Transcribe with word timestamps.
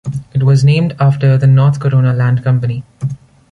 It 0.33 0.41
was 0.41 0.65
named 0.65 0.95
after 0.99 1.37
the 1.37 1.45
North 1.45 1.79
Corona 1.79 2.11
Land 2.11 2.43
Company. 2.43 2.83